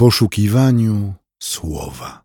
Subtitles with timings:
[0.00, 2.24] poszukiwaniu słowa.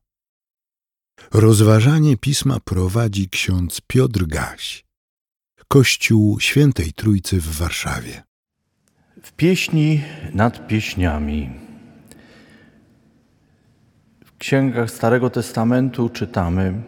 [1.34, 4.86] Rozważanie pisma prowadzi ksiądz Piotr Gaś,
[5.68, 8.24] Kościół Świętej Trójcy w Warszawie.
[9.22, 10.02] W pieśni
[10.34, 11.50] nad pieśniami.
[14.26, 16.82] W księgach Starego Testamentu czytamy: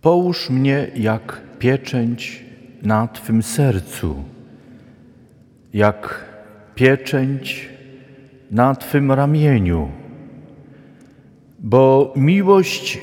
[0.00, 2.44] Połóż mnie jak pieczęć
[2.82, 4.24] na Twym sercu,
[5.72, 6.24] jak
[6.74, 7.75] pieczęć
[8.56, 9.90] na Twym ramieniu,
[11.58, 12.98] bo miłość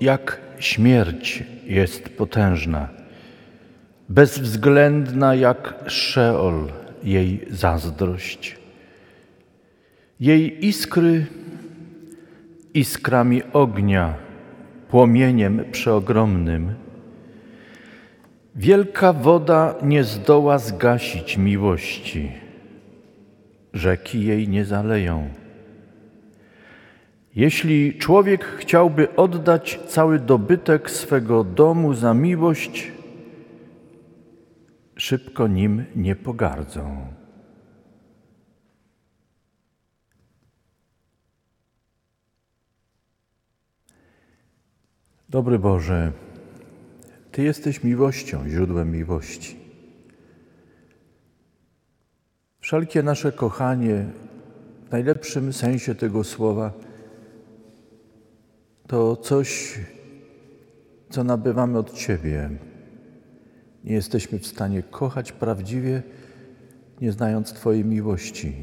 [0.00, 2.88] jak śmierć jest potężna,
[4.08, 6.68] bezwzględna jak Szeol
[7.02, 8.58] jej zazdrość.
[10.20, 11.26] Jej iskry
[12.74, 14.14] iskrami ognia,
[14.88, 16.74] płomieniem przeogromnym.
[18.56, 22.43] Wielka woda nie zdoła zgasić miłości
[23.74, 25.28] rzeki jej nie zaleją.
[27.34, 32.92] Jeśli człowiek chciałby oddać cały dobytek swego domu za miłość,
[34.96, 37.06] szybko nim nie pogardzą.
[45.28, 46.12] Dobry Boże,
[47.32, 49.63] Ty jesteś miłością, źródłem miłości.
[52.64, 54.06] Wszelkie nasze kochanie,
[54.88, 56.72] w najlepszym sensie tego słowa,
[58.86, 59.80] to coś,
[61.10, 62.50] co nabywamy od Ciebie.
[63.84, 66.02] Nie jesteśmy w stanie kochać prawdziwie,
[67.00, 68.54] nie znając Twojej miłości.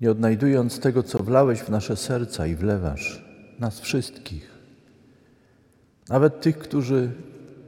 [0.00, 3.24] Nie odnajdując tego, co wlałeś w nasze serca i wlewasz,
[3.58, 4.50] nas wszystkich,
[6.08, 7.10] nawet tych, którzy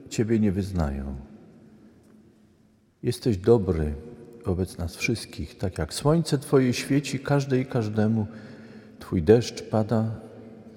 [0.09, 1.34] Ciebie nie wyznają.
[3.05, 3.95] Jesteś dobry
[4.45, 8.27] wobec nas wszystkich, tak jak słońce Twoje świeci każdej i każdemu.
[8.99, 10.21] Twój deszcz pada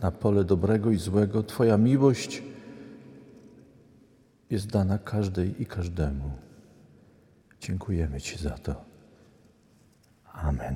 [0.01, 1.43] na pole dobrego i złego.
[1.43, 2.43] Twoja miłość
[4.49, 6.31] jest dana każdej i każdemu.
[7.61, 8.85] Dziękujemy Ci za to.
[10.33, 10.75] Amen.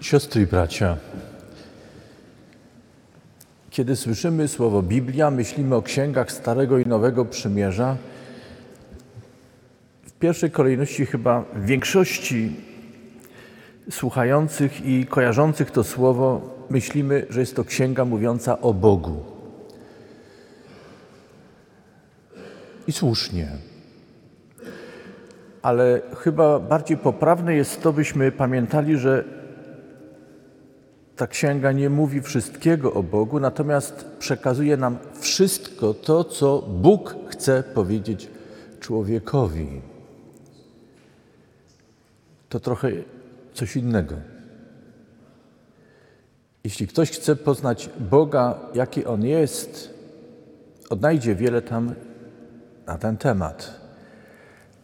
[0.00, 0.96] Siostry i bracia,
[3.70, 7.96] kiedy słyszymy słowo Biblia, myślimy o księgach Starego i Nowego Przymierza.
[10.02, 12.56] W pierwszej kolejności chyba w większości
[13.90, 19.24] słuchających i kojarzących to słowo myślimy, że jest to księga mówiąca o Bogu.
[22.86, 23.48] I słusznie.
[25.62, 29.39] Ale chyba bardziej poprawne jest to, byśmy pamiętali, że
[31.20, 37.62] ta księga nie mówi wszystkiego o Bogu, natomiast przekazuje nam wszystko to, co Bóg chce
[37.62, 38.28] powiedzieć
[38.80, 39.80] człowiekowi.
[42.48, 42.90] To trochę
[43.54, 44.14] coś innego.
[46.64, 49.94] Jeśli ktoś chce poznać Boga, jaki On jest,
[50.90, 51.94] odnajdzie wiele tam
[52.86, 53.80] na ten temat.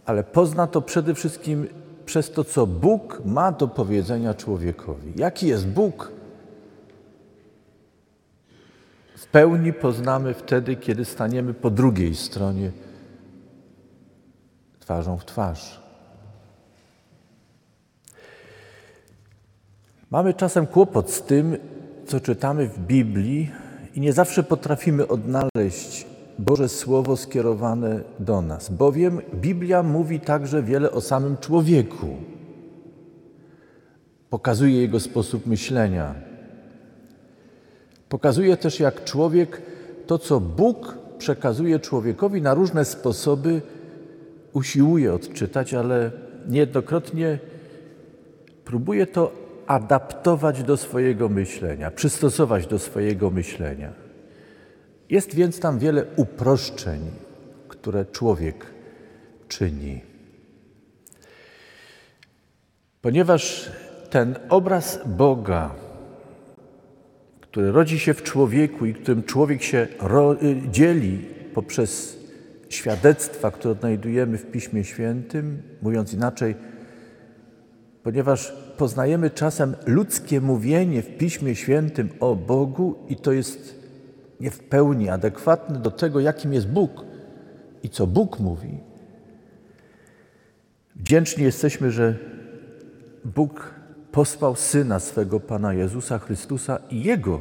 [0.04, 1.68] Ale pozna to przede wszystkim
[2.06, 5.12] przez to, co Bóg ma do powiedzenia człowiekowi.
[5.16, 6.15] Jaki jest Bóg,
[9.16, 12.70] w pełni poznamy wtedy, kiedy staniemy po drugiej stronie,
[14.80, 15.80] twarzą w twarz.
[20.10, 21.56] Mamy czasem kłopot z tym,
[22.06, 23.50] co czytamy w Biblii,
[23.94, 26.06] i nie zawsze potrafimy odnaleźć
[26.38, 32.16] Boże Słowo skierowane do nas, bowiem Biblia mówi także wiele o samym człowieku.
[34.30, 36.14] Pokazuje jego sposób myślenia,
[38.08, 39.62] Pokazuje też, jak człowiek
[40.06, 43.62] to, co Bóg przekazuje człowiekowi na różne sposoby,
[44.52, 46.10] usiłuje odczytać, ale
[46.48, 47.38] niejednokrotnie
[48.64, 49.32] próbuje to
[49.66, 53.92] adaptować do swojego myślenia, przystosować do swojego myślenia.
[55.10, 57.00] Jest więc tam wiele uproszczeń,
[57.68, 58.66] które człowiek
[59.48, 60.00] czyni.
[63.02, 63.70] Ponieważ
[64.10, 65.74] ten obraz Boga,
[67.56, 69.86] które rodzi się w człowieku i którym człowiek się
[70.42, 71.18] y, dzieli
[71.54, 72.18] poprzez
[72.68, 76.54] świadectwa, które odnajdujemy w Piśmie Świętym, mówiąc inaczej,
[78.02, 83.74] ponieważ poznajemy czasem ludzkie mówienie w Piśmie Świętym o Bogu i to jest
[84.40, 87.04] nie w pełni adekwatne do tego, jakim jest Bóg
[87.82, 88.78] i co Bóg mówi.
[90.96, 92.14] Wdzięczni jesteśmy, że
[93.24, 93.75] Bóg
[94.16, 97.40] posłał Syna swego Pana Jezusa Chrystusa i Jego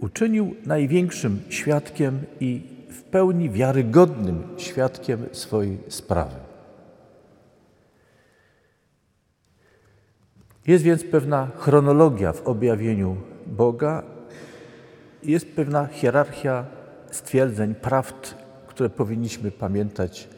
[0.00, 6.36] uczynił największym świadkiem i w pełni wiarygodnym świadkiem swojej sprawy.
[10.66, 13.16] Jest więc pewna chronologia w objawieniu
[13.46, 14.02] Boga,
[15.22, 16.64] jest pewna hierarchia
[17.10, 18.34] stwierdzeń, prawd,
[18.66, 20.28] które powinniśmy pamiętać,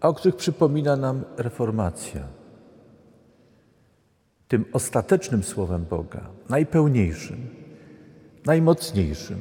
[0.00, 2.39] a o których przypomina nam reformacja.
[4.50, 7.48] Tym ostatecznym słowem Boga, najpełniejszym,
[8.46, 9.38] najmocniejszym,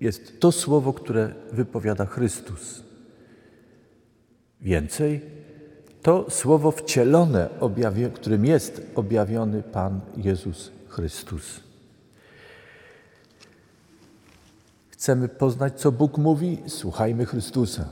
[0.00, 2.82] jest to słowo, które wypowiada Chrystus.
[4.60, 5.20] Więcej,
[6.02, 7.48] to słowo wcielone,
[8.14, 11.60] którym jest objawiony Pan Jezus Chrystus.
[14.90, 16.58] Chcemy poznać, co Bóg mówi?
[16.66, 17.88] Słuchajmy Chrystusa.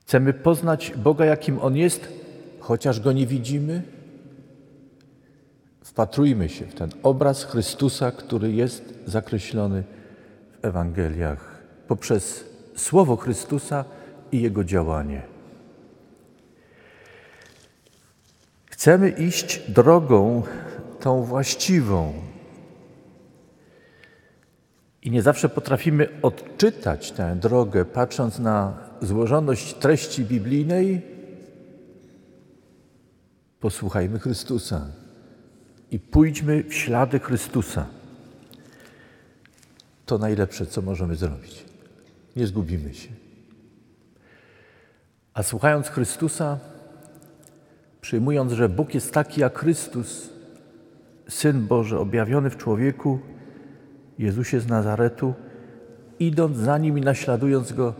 [0.00, 2.27] Chcemy poznać Boga, jakim On jest,
[2.68, 3.82] chociaż Go nie widzimy?
[5.84, 9.84] Wpatrujmy się w ten obraz Chrystusa, który jest zakreślony
[10.52, 12.44] w Ewangeliach poprzez
[12.76, 13.84] Słowo Chrystusa
[14.32, 15.22] i Jego działanie.
[18.66, 20.42] Chcemy iść drogą
[21.00, 22.12] tą właściwą.
[25.02, 31.17] I nie zawsze potrafimy odczytać tę drogę, patrząc na złożoność treści biblijnej.
[33.60, 34.86] Posłuchajmy Chrystusa
[35.90, 37.86] i pójdźmy w ślady Chrystusa.
[40.06, 41.64] To najlepsze, co możemy zrobić.
[42.36, 43.08] Nie zgubimy się.
[45.34, 46.58] A słuchając Chrystusa,
[48.00, 50.30] przyjmując, że Bóg jest taki jak Chrystus,
[51.28, 53.18] Syn Boży objawiony w człowieku,
[54.18, 55.34] Jezusie z Nazaretu,
[56.18, 57.94] idąc za Nim i naśladując Go,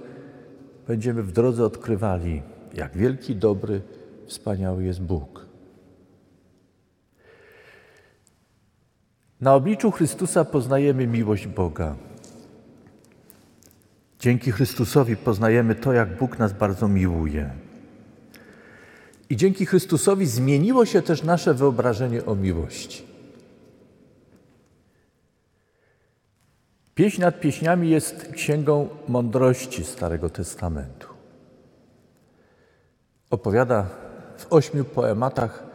[0.86, 2.42] będziemy w drodze odkrywali,
[2.74, 3.80] jak wielki, dobry,
[4.26, 5.47] wspaniały jest Bóg.
[9.40, 11.96] Na obliczu Chrystusa poznajemy miłość Boga.
[14.20, 17.50] Dzięki Chrystusowi poznajemy to, jak Bóg nas bardzo miłuje.
[19.30, 23.02] I dzięki Chrystusowi zmieniło się też nasze wyobrażenie o miłości.
[26.94, 31.08] Pieśń nad pieśniami jest księgą mądrości Starego Testamentu.
[33.30, 33.86] Opowiada
[34.38, 35.66] w ośmiu poematach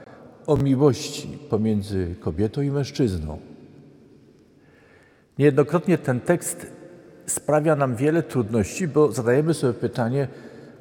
[0.48, 3.53] o miłości pomiędzy kobietą i mężczyzną.
[5.38, 6.68] Niejednokrotnie ten tekst
[7.26, 10.28] sprawia nam wiele trudności, bo zadajemy sobie pytanie,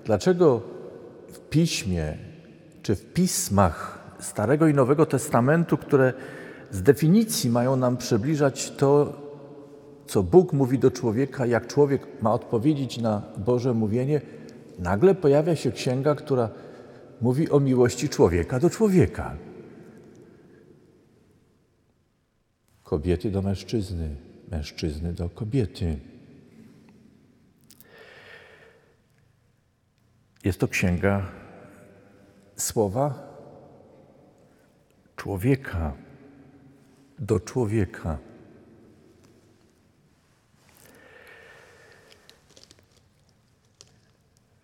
[0.04, 0.62] dlaczego
[1.32, 2.16] w piśmie
[2.82, 6.12] czy w pismach Starego i Nowego Testamentu, które
[6.70, 9.22] z definicji mają nam przybliżać to,
[10.06, 14.20] co Bóg mówi do człowieka, jak człowiek ma odpowiedzieć na Boże mówienie,
[14.78, 16.50] nagle pojawia się księga, która
[17.20, 19.37] mówi o miłości człowieka do człowieka.
[22.82, 24.16] Kobiety do mężczyzny,
[24.52, 25.99] mężczyzny do kobiety.
[30.44, 31.26] Jest to księga
[32.56, 33.32] słowa
[35.16, 35.93] człowieka
[37.19, 38.19] do człowieka.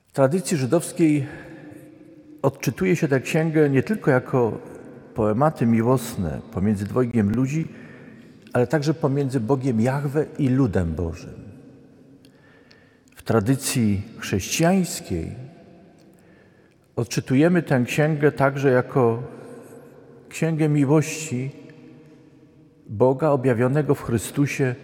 [0.08, 1.26] W tradycji żydowskiej
[2.42, 4.60] odczytuje się tę księgę nie tylko jako
[5.14, 7.68] poematy miłosne pomiędzy dwojgiem ludzi,
[8.58, 11.34] ale także pomiędzy Bogiem Jahwe i ludem Bożym.
[13.16, 15.34] W tradycji chrześcijańskiej
[16.96, 19.22] odczytujemy tę księgę także jako
[20.28, 21.50] księgę miłości
[22.86, 24.74] Boga objawionego w Chrystusie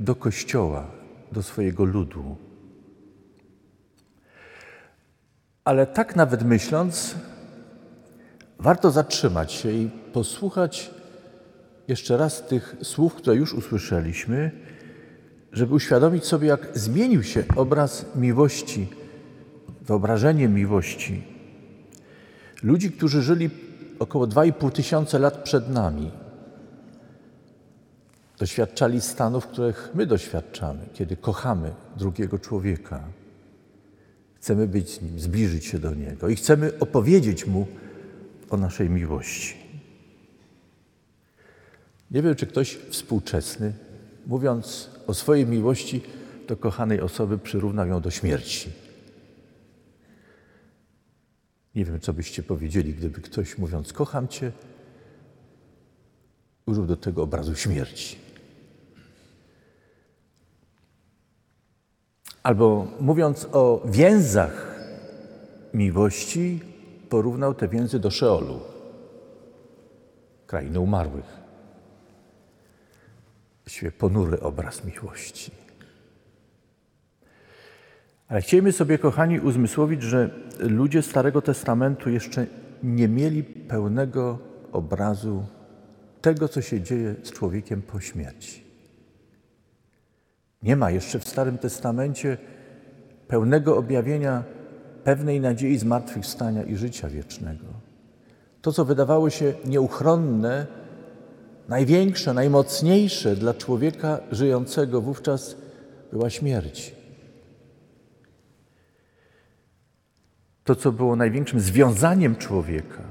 [0.00, 0.86] do Kościoła,
[1.32, 2.36] do swojego ludu.
[5.64, 7.14] Ale tak nawet myśląc,
[8.58, 11.03] warto zatrzymać się i posłuchać
[11.88, 14.50] jeszcze raz tych słów, które już usłyszeliśmy,
[15.52, 18.88] żeby uświadomić sobie, jak zmienił się obraz miłości,
[19.82, 21.34] wyobrażenie miłości
[22.64, 23.50] ludzi, którzy żyli
[23.98, 26.10] około 2,5 tysiąca lat przed nami.
[28.38, 33.04] Doświadczali stanów, których my doświadczamy, kiedy kochamy drugiego człowieka.
[34.34, 37.66] Chcemy być z nim, zbliżyć się do niego i chcemy opowiedzieć mu
[38.50, 39.63] o naszej miłości.
[42.14, 43.72] Nie wiem, czy ktoś współczesny,
[44.26, 46.02] mówiąc o swojej miłości
[46.48, 48.70] do kochanej osoby, przyrównał ją do śmierci.
[51.74, 54.52] Nie wiem, co byście powiedzieli, gdyby ktoś mówiąc kocham Cię,
[56.66, 58.16] użył do tego obrazu śmierci.
[62.42, 64.80] Albo mówiąc o więzach
[65.72, 66.60] miłości,
[67.08, 68.60] porównał te więzy do Szeolu,
[70.46, 71.43] krainy umarłych.
[73.64, 75.50] Właściwie ponury obraz miłości.
[78.28, 82.46] Ale chcielibyśmy sobie, kochani, uzmysłowić, że ludzie Starego Testamentu jeszcze
[82.82, 84.38] nie mieli pełnego
[84.72, 85.46] obrazu
[86.20, 88.64] tego, co się dzieje z człowiekiem po śmierci.
[90.62, 92.38] Nie ma jeszcze w Starym Testamencie
[93.28, 94.44] pełnego objawienia
[95.04, 97.64] pewnej nadziei zmartwychwstania i życia wiecznego.
[98.62, 100.66] To, co wydawało się nieuchronne,
[101.68, 105.56] największe, najmocniejsze dla człowieka żyjącego wówczas
[106.12, 106.94] była śmierć.
[110.64, 113.02] To, co było największym związaniem człowieka,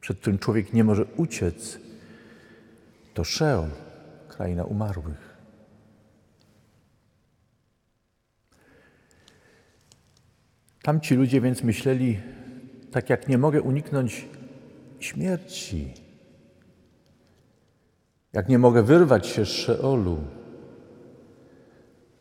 [0.00, 1.78] przed którym człowiek nie może uciec,
[3.14, 3.70] to Szeol,
[4.28, 5.32] kraina umarłych.
[10.82, 12.20] Tamci ludzie więc myśleli,
[12.90, 14.28] tak jak nie mogę uniknąć
[15.00, 16.01] śmierci,
[18.32, 20.18] jak nie mogę wyrwać się z Szeolu,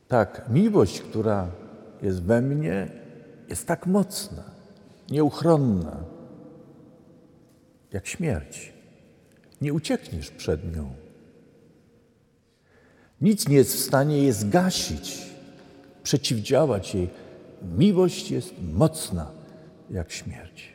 [0.08, 1.48] tak miłość, która
[2.02, 2.88] jest we mnie,
[3.48, 4.44] jest tak mocna,
[5.12, 5.98] nieuchronna,
[7.92, 8.74] jak śmierć.
[9.62, 10.94] Nie uciekniesz przed nią.
[13.22, 15.32] Nic nie jest w stanie jej zgasić,
[16.04, 17.10] przeciwdziałać jej.
[17.78, 19.32] Miłość jest mocna
[19.90, 20.74] jak śmierć.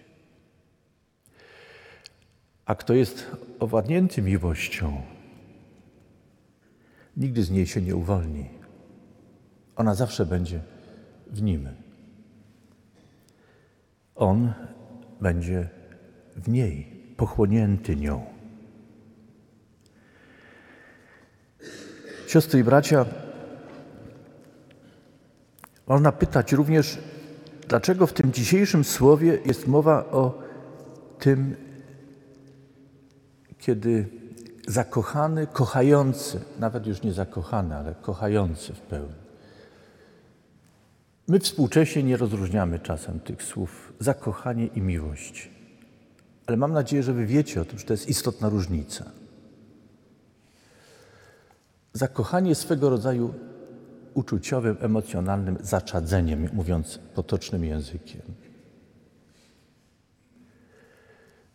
[2.67, 3.27] A kto jest
[3.61, 5.03] owładnięty miłością,
[7.17, 8.49] nigdy z niej się nie uwolni.
[9.77, 10.61] Ona zawsze będzie
[11.27, 11.69] w nim.
[14.15, 14.53] On
[15.21, 15.69] będzie
[16.37, 18.25] w niej, pochłonięty nią.
[22.27, 23.07] Siostry i bracia,
[25.87, 26.99] można pytać również,
[27.69, 30.43] dlaczego w tym dzisiejszym słowie jest mowa o
[31.19, 31.57] tym,
[33.59, 34.09] kiedy
[34.67, 39.27] zakochany, kochający, nawet już nie zakochany, ale kochający w pełni.
[41.29, 45.51] My współcześnie nie rozróżniamy czasem tych słów zakochanie i miłość.
[46.47, 49.05] Ale mam nadzieję, że Wy wiecie o tym, że to jest istotna różnica.
[51.93, 53.35] Zakochanie swego rodzaju
[54.15, 58.23] uczuciowym, emocjonalnym zaczadzeniem, mówiąc potocznym językiem.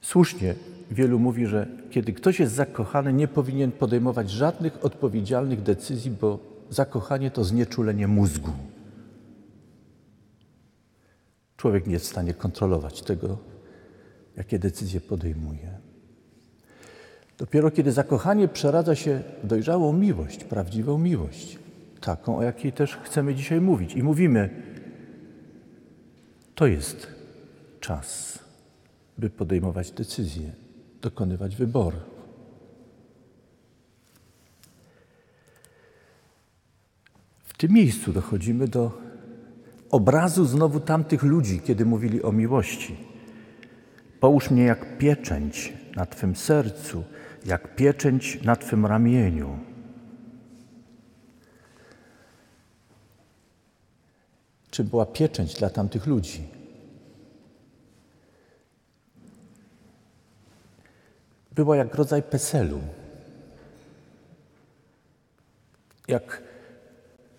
[0.01, 0.55] Słusznie
[0.91, 7.31] wielu mówi, że kiedy ktoś jest zakochany, nie powinien podejmować żadnych odpowiedzialnych decyzji, bo zakochanie
[7.31, 8.51] to znieczulenie mózgu.
[11.57, 13.37] Człowiek nie jest w stanie kontrolować tego,
[14.37, 15.77] jakie decyzje podejmuje.
[17.37, 21.59] Dopiero kiedy zakochanie przeradza się w dojrzałą miłość, prawdziwą miłość,
[22.01, 24.49] taką, o jakiej też chcemy dzisiaj mówić i mówimy,
[26.55, 27.07] to jest
[27.79, 28.39] czas,
[29.17, 30.51] by podejmować decyzje,
[31.01, 31.97] dokonywać wyboru.
[37.43, 39.01] W tym miejscu dochodzimy do
[39.89, 42.97] obrazu znowu tamtych ludzi, kiedy mówili o miłości.
[44.19, 47.03] Połóż mnie jak pieczęć na Twym sercu,
[47.45, 49.59] jak pieczęć na Twym ramieniu.
[54.71, 56.60] Czym była pieczęć dla tamtych ludzi?
[61.55, 62.79] Była jak rodzaj peselu.
[66.07, 66.43] Jak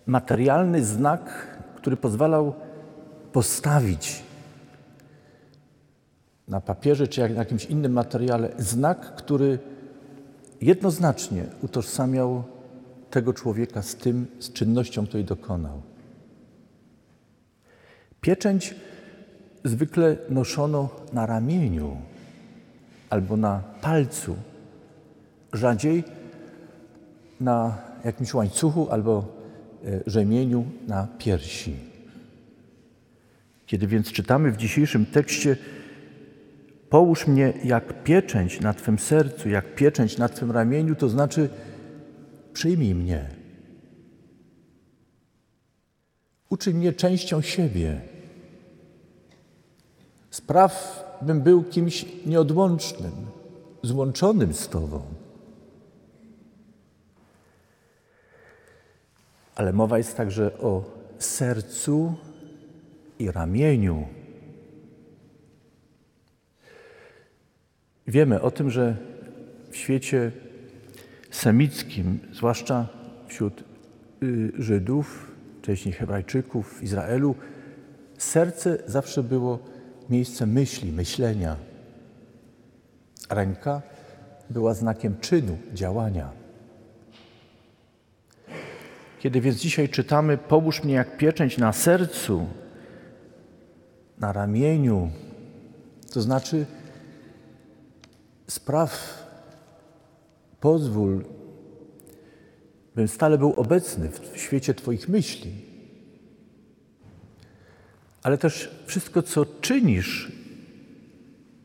[0.05, 2.53] materialny znak, który pozwalał
[3.31, 4.23] postawić
[6.47, 9.59] na papierze czy na jakimś innym materiale znak, który
[10.61, 12.43] jednoznacznie utożsamiał
[13.09, 15.81] tego człowieka z tym, z czynnością, której dokonał.
[18.21, 18.75] Pieczęć
[19.63, 21.97] zwykle noszono na ramieniu
[23.13, 24.35] albo na palcu,
[25.53, 26.03] rzadziej
[27.39, 29.25] na jakimś łańcuchu albo
[29.85, 31.75] e, rzemieniu na piersi.
[33.65, 35.57] Kiedy więc czytamy w dzisiejszym tekście
[36.89, 41.49] Połóż mnie jak pieczęć na Twym sercu, jak pieczęć na Twym ramieniu, to znaczy
[42.53, 43.29] przyjmij mnie.
[46.49, 48.01] Uczyń mnie częścią siebie.
[50.31, 53.11] Spraw, bym był kimś nieodłącznym,
[53.83, 55.01] złączonym z Tobą.
[59.55, 60.83] Ale mowa jest także o
[61.19, 62.13] sercu
[63.19, 64.07] i ramieniu.
[68.07, 68.97] Wiemy o tym, że
[69.71, 70.31] w świecie
[71.31, 72.87] semickim, zwłaszcza
[73.27, 73.63] wśród
[74.23, 77.35] y, Żydów, wcześniej Hebrajczyków Izraelu,
[78.17, 79.59] serce zawsze było
[80.13, 81.55] miejsce myśli, myślenia.
[83.29, 83.81] Ręka
[84.49, 86.31] była znakiem czynu, działania.
[89.19, 92.45] Kiedy więc dzisiaj czytamy, połóż mnie jak pieczęć na sercu,
[94.17, 95.09] na ramieniu,
[96.11, 96.65] to znaczy
[98.47, 98.91] spraw,
[100.59, 101.25] pozwól,
[102.95, 105.72] bym stale był obecny w świecie Twoich myśli,
[108.23, 110.31] ale też wszystko, co czynisz,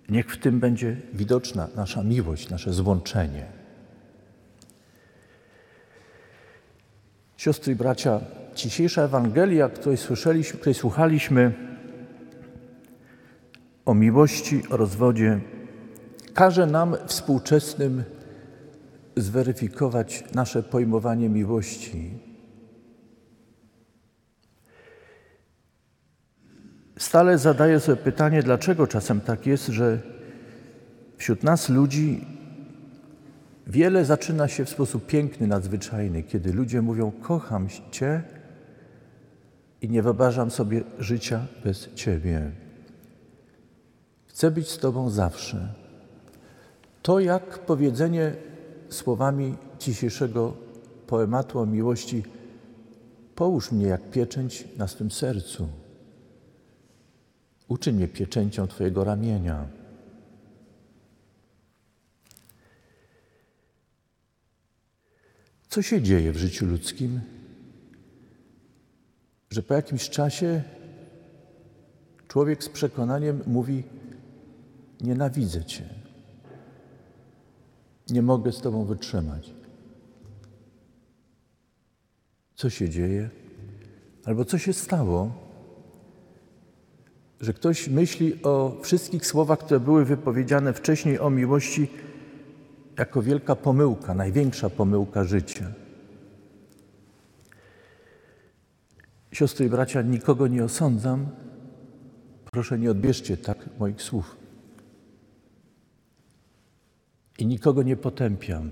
[0.09, 3.47] niech w tym będzie widoczna nasza miłość, nasze złączenie.
[7.37, 8.21] Siostry i bracia,
[8.55, 11.53] dzisiejsza Ewangelia, której, słyszeliśmy, której słuchaliśmy
[13.85, 15.41] o miłości, o rozwodzie,
[16.35, 18.05] każe nam współczesnym
[19.17, 22.27] zweryfikować nasze pojmowanie miłości.
[26.99, 29.99] Stale zadaję sobie pytanie, dlaczego czasem tak jest, że
[31.17, 32.26] wśród nas ludzi
[33.67, 38.23] wiele zaczyna się w sposób piękny, nadzwyczajny, kiedy ludzie mówią: Kocham Cię
[39.83, 42.50] i nie wyobrażam sobie życia bez Ciebie.
[44.26, 45.75] Chcę być z Tobą zawsze.
[47.02, 48.33] To jak powiedzenie
[48.88, 50.57] słowami dzisiejszego
[51.07, 52.23] poematu o miłości:
[53.35, 55.69] Połóż mnie jak pieczęć na swym sercu.
[57.68, 59.68] Uczyń mnie pieczęcią Twojego ramienia.
[65.68, 67.20] Co się dzieje w życiu ludzkim,
[69.50, 70.62] że po jakimś czasie
[72.28, 73.84] człowiek z przekonaniem mówi:
[75.00, 75.84] Nienawidzę Cię,
[78.10, 79.54] nie mogę z Tobą wytrzymać.
[82.54, 83.30] Co się dzieje?
[84.25, 85.48] Albo co się stało,
[87.40, 91.88] że ktoś myśli o wszystkich słowach, które były wypowiedziane wcześniej o miłości,
[92.99, 95.73] jako wielka pomyłka, największa pomyłka życia.
[99.33, 101.27] Siostry i bracia, nikogo nie osądzam.
[102.53, 104.37] Proszę, nie odbierzcie tak moich słów.
[107.38, 108.70] I nikogo nie potępiam.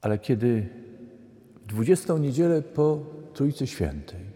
[0.00, 0.68] Ale kiedy
[1.62, 3.00] w dwudziestą niedzielę po
[3.34, 4.35] Trójcy Świętej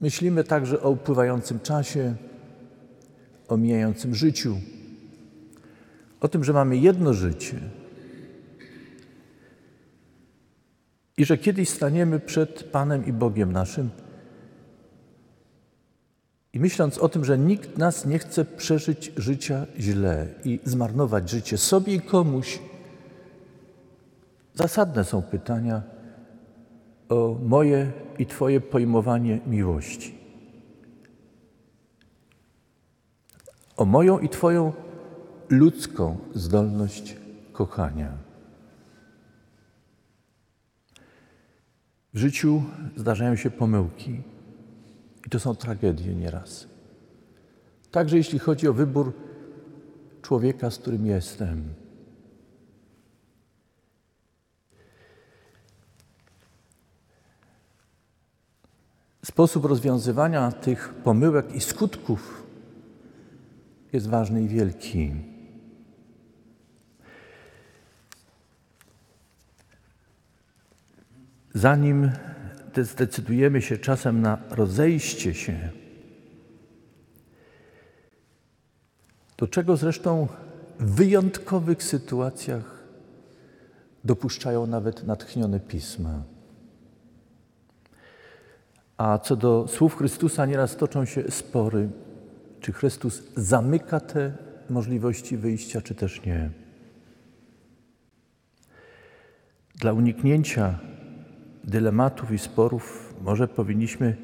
[0.00, 2.14] myślimy także o upływającym czasie,
[3.48, 4.60] o mijającym życiu,
[6.20, 7.60] o tym, że mamy jedno życie
[11.16, 13.90] i że kiedyś staniemy przed Panem i Bogiem naszym.
[16.52, 21.58] I myśląc o tym, że nikt nas nie chce przeżyć życia źle i zmarnować życie
[21.58, 22.58] sobie i komuś,
[24.54, 25.97] zasadne są pytania
[27.08, 30.18] o moje i Twoje pojmowanie miłości.
[33.78, 34.72] o moją i Twoją
[35.48, 37.16] ludzką zdolność
[37.52, 38.12] kochania.
[42.14, 42.62] W życiu
[42.96, 44.22] zdarzają się pomyłki
[45.26, 46.66] i to są tragedie nieraz.
[47.90, 49.12] Także jeśli chodzi o wybór
[50.22, 51.74] człowieka, z którym jestem.
[59.28, 62.46] Sposób rozwiązywania tych pomyłek i skutków
[63.92, 65.14] jest ważny i wielki.
[71.54, 72.10] Zanim
[72.76, 75.70] zdecydujemy się czasem na rozejście się,
[79.36, 80.28] do czego zresztą
[80.78, 82.84] w wyjątkowych sytuacjach
[84.04, 86.22] dopuszczają nawet natchnione pisma.
[88.98, 91.88] A co do słów Chrystusa, nieraz toczą się spory
[92.60, 94.32] czy Chrystus zamyka te
[94.70, 96.50] możliwości wyjścia, czy też nie.
[99.74, 100.78] Dla uniknięcia
[101.64, 104.16] dylematów i sporów, może powinniśmy,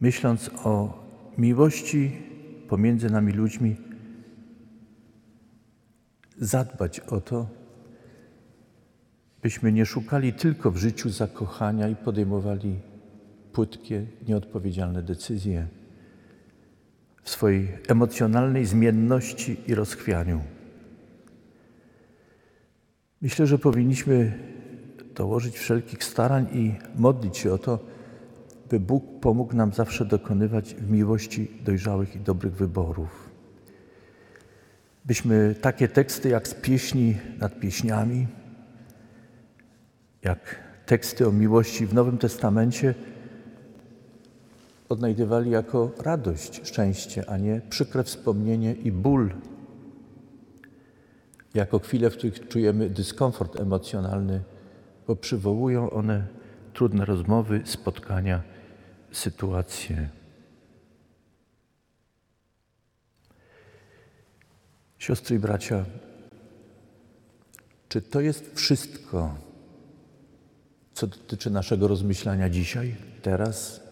[0.00, 1.04] myśląc o
[1.38, 2.12] miłości
[2.68, 3.76] pomiędzy nami ludźmi,
[6.38, 7.46] zadbać o to,
[9.42, 12.93] byśmy nie szukali tylko w życiu zakochania i podejmowali
[13.54, 15.66] płytkie, nieodpowiedzialne decyzje
[17.22, 20.40] w swojej emocjonalnej zmienności i rozchwianiu.
[23.22, 24.38] Myślę, że powinniśmy
[25.14, 27.78] dołożyć wszelkich starań i modlić się o to,
[28.70, 33.30] by Bóg pomógł nam zawsze dokonywać w miłości dojrzałych i dobrych wyborów.
[35.04, 38.26] Byśmy takie teksty jak z pieśni nad pieśniami,
[40.22, 42.94] jak teksty o miłości w Nowym Testamencie,
[44.88, 49.34] odnajdywali jako radość, szczęście, a nie przykre wspomnienie i ból.
[51.54, 54.42] jako chwile, w których czujemy dyskomfort emocjonalny,
[55.06, 56.26] bo przywołują one
[56.72, 58.42] trudne rozmowy, spotkania,
[59.12, 60.08] sytuacje.
[64.98, 65.84] Siostry i bracia,
[67.88, 69.34] czy to jest wszystko,
[70.92, 73.83] co dotyczy naszego rozmyślania dzisiaj, teraz?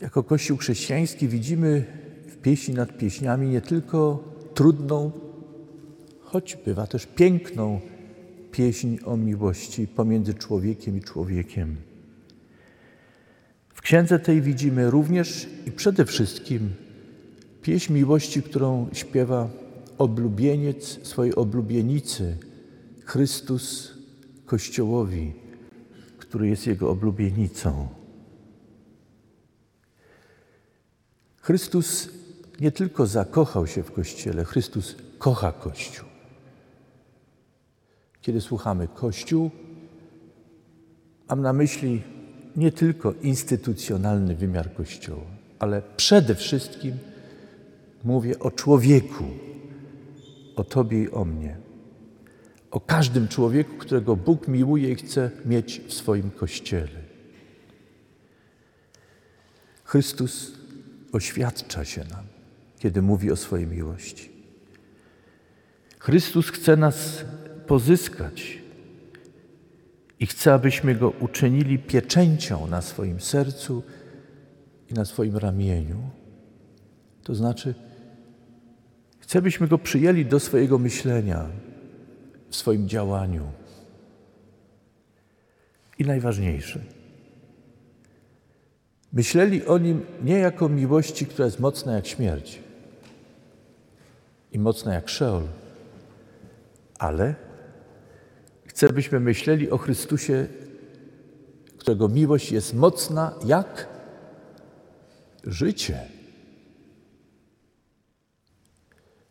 [0.00, 1.84] Jako Kościół chrześcijański widzimy
[2.28, 5.12] w pieśni nad pieśniami nie tylko trudną,
[6.20, 7.80] choć bywa też piękną
[8.52, 11.76] pieśń o miłości pomiędzy człowiekiem i człowiekiem.
[13.74, 16.70] W księdze tej widzimy również i przede wszystkim
[17.62, 19.50] pieśń miłości, którą śpiewa
[19.98, 22.36] oblubieniec swojej oblubienicy,
[23.04, 23.94] Chrystus
[24.46, 25.32] Kościołowi,
[26.18, 27.88] który jest jego oblubienicą.
[31.46, 32.08] Chrystus
[32.60, 36.08] nie tylko zakochał się w Kościele, Chrystus kocha Kościół.
[38.20, 39.50] Kiedy słuchamy Kościół,
[41.28, 42.02] mam na myśli
[42.56, 45.26] nie tylko instytucjonalny wymiar Kościoła,
[45.58, 46.98] ale przede wszystkim
[48.04, 49.24] mówię o człowieku,
[50.56, 51.56] o Tobie i o mnie.
[52.70, 57.06] O każdym człowieku, którego Bóg miłuje i chce mieć w swoim Kościele.
[59.84, 60.55] Chrystus
[61.16, 62.24] oświadcza się nam,
[62.78, 64.30] kiedy mówi o swojej miłości.
[65.98, 67.24] Chrystus chce nas
[67.66, 68.58] pozyskać
[70.20, 73.82] i chce, abyśmy Go uczynili pieczęcią na swoim sercu
[74.90, 76.10] i na swoim ramieniu.
[77.22, 77.74] To znaczy,
[79.18, 81.48] chce, byśmy Go przyjęli do swojego myślenia,
[82.50, 83.52] w swoim działaniu.
[85.98, 86.80] I najważniejsze,
[89.16, 92.60] myśleli o Nim nie jako miłości, która jest mocna jak śmierć
[94.52, 95.42] i mocna jak Szeol,
[96.98, 97.34] ale
[98.76, 100.46] Chcę, byśmy myśleli o Chrystusie,
[101.78, 103.88] którego miłość jest mocna jak
[105.44, 106.00] życie.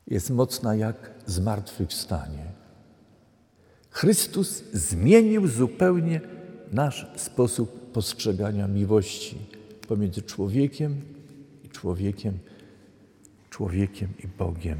[0.08, 2.46] Jest mocna jak zmartwychwstanie.
[3.90, 6.22] Chrystus zmienił zupełnie
[6.72, 9.38] nasz sposób postrzegania miłości
[9.88, 11.02] pomiędzy człowiekiem
[11.64, 12.40] i człowiekiem,
[13.50, 14.78] człowiekiem i Bogiem.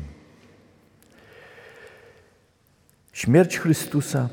[3.14, 4.30] Śmierć Chrystusa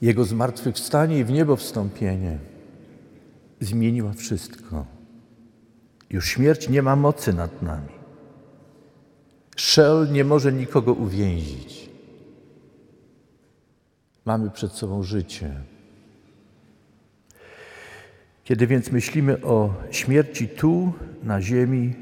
[0.00, 2.38] jego zmartwychwstanie i w niebo wstąpienie
[3.60, 4.86] zmieniła wszystko.
[6.10, 7.94] Już śmierć nie ma mocy nad nami.
[9.56, 11.90] Szel nie może nikogo uwięzić.
[14.24, 15.62] Mamy przed sobą życie.
[18.44, 21.94] Kiedy więc myślimy o śmierci tu, na ziemi,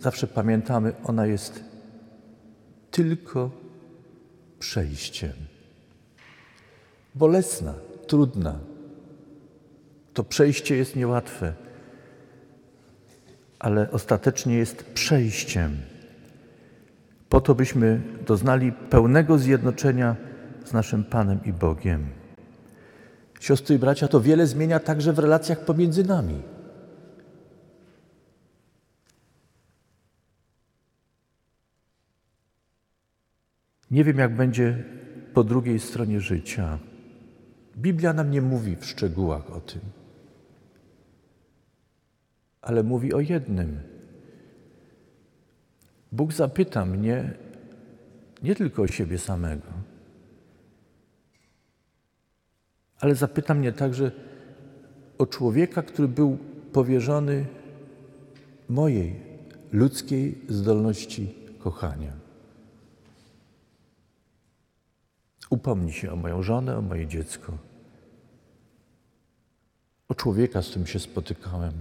[0.00, 1.64] zawsze pamiętamy, ona jest
[2.90, 3.50] tylko
[4.58, 5.32] przejściem
[7.14, 7.74] bolesna,
[8.06, 8.58] trudna.
[10.14, 11.54] To przejście jest niełatwe,
[13.58, 15.76] ale ostatecznie jest przejściem
[17.32, 20.16] po to, byśmy doznali pełnego zjednoczenia
[20.64, 22.21] z naszym Panem i Bogiem.
[23.42, 26.42] Siostry i bracia, to wiele zmienia także w relacjach pomiędzy nami.
[33.90, 34.84] Nie wiem, jak będzie
[35.34, 36.78] po drugiej stronie życia.
[37.76, 39.80] Biblia nam nie mówi w szczegółach o tym,
[42.60, 43.80] ale mówi o jednym.
[46.12, 47.34] Bóg zapyta mnie
[48.42, 49.81] nie tylko o siebie samego,
[53.02, 54.10] ale zapyta mnie także
[55.18, 56.38] o człowieka, który był
[56.72, 57.46] powierzony
[58.68, 59.20] mojej
[59.72, 62.12] ludzkiej zdolności kochania.
[65.50, 67.58] Upomnij się o moją żonę, o moje dziecko,
[70.08, 71.72] o człowieka, z którym się spotykałem,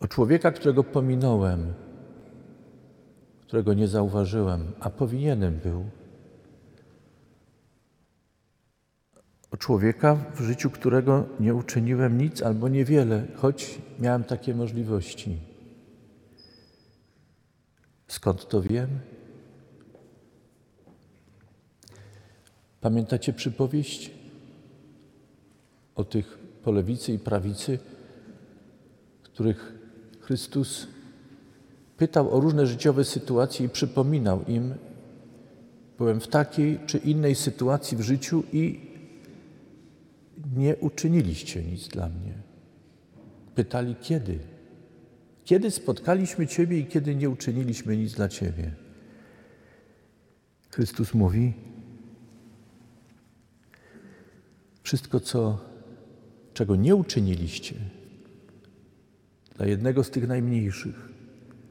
[0.00, 1.74] o człowieka, którego pominąłem,
[3.40, 5.84] którego nie zauważyłem, a powinienem był.
[9.56, 15.38] O człowieka, w życiu którego nie uczyniłem nic albo niewiele, choć miałem takie możliwości.
[18.08, 18.88] Skąd to wiem?
[22.80, 24.10] Pamiętacie przypowieść
[25.94, 27.78] o tych po lewicy i prawicy,
[29.22, 29.72] których
[30.20, 30.86] Chrystus
[31.96, 34.74] pytał o różne życiowe sytuacje i przypominał im,
[35.98, 38.85] byłem w takiej czy innej sytuacji w życiu i
[40.56, 42.34] nie uczyniliście nic dla mnie.
[43.54, 44.38] Pytali kiedy?
[45.44, 48.70] Kiedy spotkaliśmy Ciebie i kiedy nie uczyniliśmy nic dla Ciebie?
[50.70, 51.52] Chrystus mówi:
[54.82, 55.60] Wszystko, co,
[56.54, 57.74] czego nie uczyniliście
[59.56, 61.08] dla jednego z tych najmniejszych,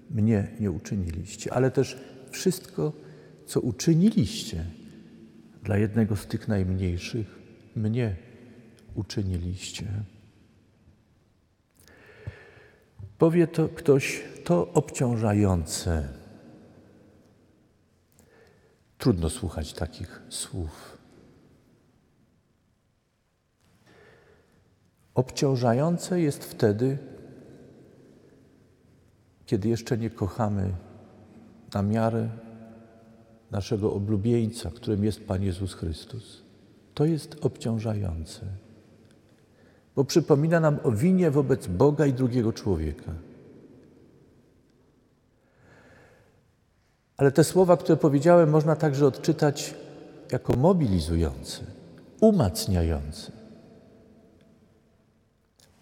[0.10, 1.98] mnie nie uczyniliście, ale też
[2.32, 2.94] wszystko,
[3.46, 4.66] co uczyniliście
[5.64, 7.40] dla jednego z tych najmniejszych,
[7.76, 8.16] mnie
[8.96, 9.86] uczyniliście.
[13.18, 16.10] Powie to ktoś, to obciążające.
[18.98, 20.98] Trudno słuchać takich słów.
[25.16, 26.98] Obciążające jest wtedy,
[29.46, 30.74] kiedy jeszcze nie kochamy
[31.74, 32.30] na miarę
[33.52, 36.42] naszego oblubieńca, którym jest Pan Jezus Chrystus.
[36.94, 38.46] To jest obciążające,
[39.96, 43.12] bo przypomina nam o winie wobec Boga i drugiego człowieka.
[47.18, 49.76] Ale te słowa, które powiedziałem, można także odczytać
[50.32, 51.64] jako mobilizujące,
[52.22, 53.32] umacniające,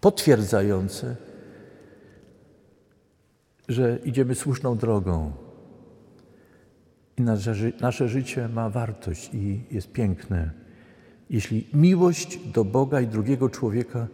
[0.00, 1.16] potwierdzające,
[3.68, 5.32] że idziemy słuszną drogą
[7.16, 10.63] i nasze, nasze życie ma wartość i jest piękne.
[11.34, 14.06] Jeśli miłość do Boga i drugiego człowieka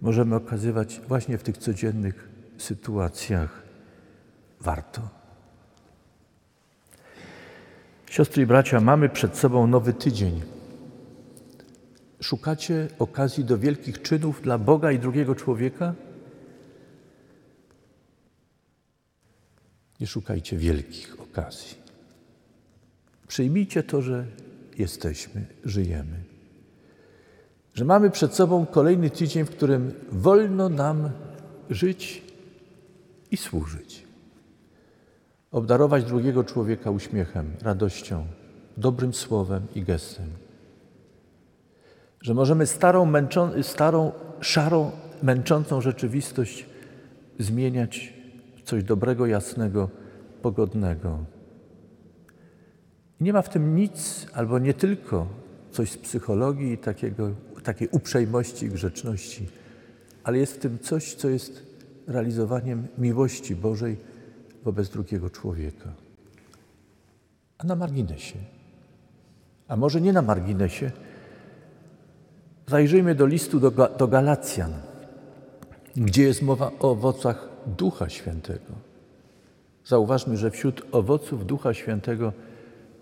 [0.00, 3.62] możemy okazywać właśnie w tych codziennych sytuacjach,
[4.60, 5.08] warto.
[8.10, 10.42] Siostry i bracia, mamy przed sobą nowy tydzień.
[12.20, 15.94] Szukacie okazji do wielkich czynów dla Boga i drugiego człowieka?
[20.00, 21.76] Nie szukajcie wielkich okazji.
[23.28, 24.26] Przyjmijcie to, że
[24.78, 26.24] jesteśmy, żyjemy.
[27.74, 31.10] Że mamy przed sobą kolejny tydzień, w którym wolno nam
[31.70, 32.22] żyć
[33.30, 34.04] i służyć.
[35.50, 38.26] Obdarować drugiego człowieka uśmiechem, radością,
[38.76, 40.26] dobrym słowem i gestem.
[42.20, 44.90] Że możemy starą, męczą, starą szarą,
[45.22, 46.66] męczącą rzeczywistość
[47.38, 48.14] zmieniać
[48.56, 49.88] w coś dobrego, jasnego,
[50.42, 51.18] pogodnego.
[53.20, 55.26] Nie ma w tym nic, albo nie tylko
[55.70, 57.30] coś z psychologii takiego,
[57.62, 59.48] takiej uprzejmości i grzeczności,
[60.24, 61.66] ale jest w tym coś, co jest
[62.06, 63.96] realizowaniem miłości Bożej
[64.64, 65.92] wobec drugiego człowieka.
[67.58, 68.38] A na marginesie,
[69.68, 70.90] a może nie na marginesie,
[72.66, 74.72] zajrzyjmy do listu do, do Galacjan,
[75.96, 78.72] gdzie jest mowa o owocach Ducha Świętego.
[79.84, 82.32] Zauważmy, że wśród owoców Ducha Świętego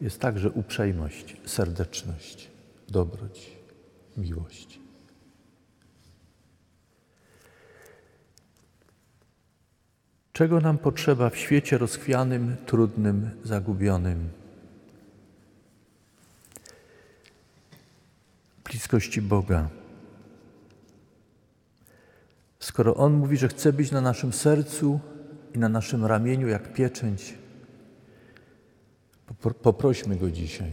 [0.03, 2.51] jest także uprzejmość, serdeczność,
[2.89, 3.51] dobroć,
[4.17, 4.81] miłość.
[10.33, 14.29] Czego nam potrzeba w świecie rozchwianym, trudnym, zagubionym?
[18.65, 19.69] Bliskości Boga.
[22.59, 25.01] Skoro On mówi, że chce być na naszym sercu
[25.55, 27.35] i na naszym ramieniu jak pieczęć,
[29.63, 30.71] poprośmy Go dzisiaj.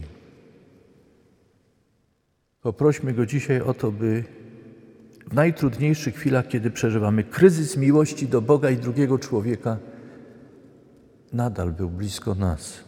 [2.62, 4.24] Poprośmy Go dzisiaj o to, by
[5.26, 9.78] w najtrudniejszych chwilach, kiedy przeżywamy kryzys miłości do Boga i drugiego człowieka,
[11.32, 12.84] nadal był blisko nas.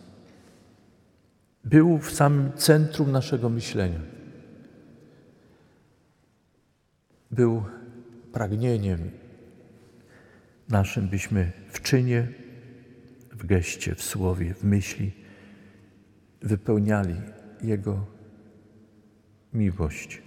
[1.65, 4.01] Był w samym centrum naszego myślenia.
[7.31, 7.63] Był
[8.33, 9.11] pragnieniem
[10.69, 12.29] naszym, byśmy w czynie,
[13.31, 15.22] w geście, w słowie, w myśli
[16.43, 17.15] wypełniali
[17.63, 18.07] Jego
[19.53, 20.23] miłość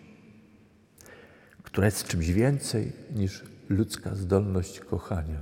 [1.76, 5.42] która jest czymś więcej niż ludzka zdolność kochania,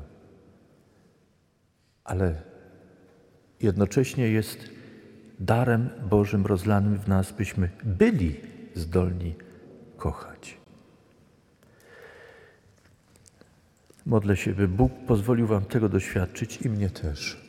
[2.03, 2.41] ale
[3.62, 4.69] jednocześnie jest
[5.39, 8.36] darem Bożym rozlanym w nas, byśmy byli
[8.75, 9.36] zdolni
[9.97, 10.57] kochać.
[14.05, 17.41] Modlę się, by Bóg pozwolił Wam tego doświadczyć i mnie też.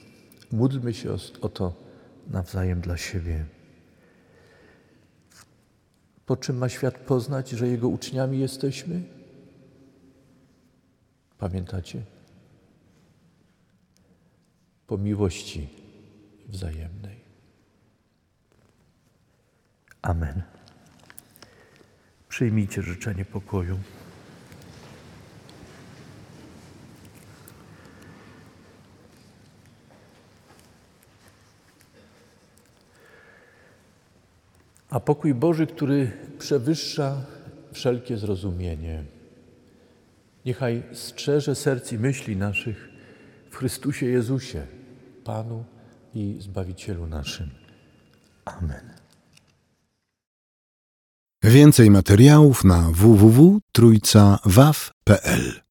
[0.52, 1.84] Módlmy się o, o to
[2.30, 3.44] nawzajem dla siebie.
[6.26, 9.02] Po czym ma świat poznać, że Jego uczniami jesteśmy?
[11.38, 12.02] Pamiętacie?
[14.87, 15.68] Po miłości
[16.48, 17.20] wzajemnej.
[20.02, 20.42] Amen.
[22.28, 23.78] Przyjmijcie życzenie pokoju.
[34.94, 37.16] a pokój Boży, który przewyższa
[37.72, 39.04] wszelkie zrozumienie.
[40.46, 42.88] Niechaj strzeże serc i myśli naszych
[43.50, 44.66] w Chrystusie Jezusie,
[45.24, 45.64] Panu
[46.14, 47.50] i Zbawicielu naszym.
[48.44, 48.90] Amen.
[51.42, 55.61] Więcej materiałów na www.trójcawaw.pl